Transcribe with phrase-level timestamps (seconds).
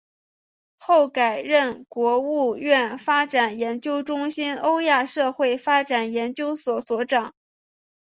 [0.79, 7.35] 后改任国务院发展研究中心欧亚社会发展研究所所长。